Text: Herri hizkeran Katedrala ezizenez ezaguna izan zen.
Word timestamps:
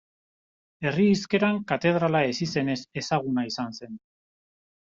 Herri 0.87 1.03
hizkeran 1.15 1.59
Katedrala 1.73 2.23
ezizenez 2.31 2.79
ezaguna 3.03 3.47
izan 3.53 3.79
zen. 3.83 3.95